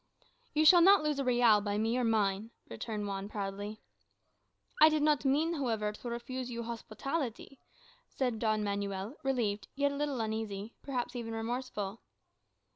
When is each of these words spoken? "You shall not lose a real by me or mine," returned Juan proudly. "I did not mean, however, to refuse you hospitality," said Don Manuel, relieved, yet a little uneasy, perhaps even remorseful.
"You 0.55 0.65
shall 0.65 0.81
not 0.81 1.03
lose 1.03 1.19
a 1.19 1.23
real 1.23 1.61
by 1.61 1.77
me 1.77 1.95
or 1.95 2.03
mine," 2.03 2.49
returned 2.67 3.05
Juan 3.07 3.29
proudly. 3.29 3.83
"I 4.81 4.89
did 4.89 5.03
not 5.03 5.25
mean, 5.25 5.53
however, 5.53 5.91
to 5.91 6.09
refuse 6.09 6.49
you 6.49 6.63
hospitality," 6.63 7.59
said 8.09 8.39
Don 8.39 8.63
Manuel, 8.63 9.17
relieved, 9.21 9.67
yet 9.75 9.91
a 9.91 9.95
little 9.95 10.19
uneasy, 10.19 10.73
perhaps 10.81 11.15
even 11.15 11.35
remorseful. 11.35 12.01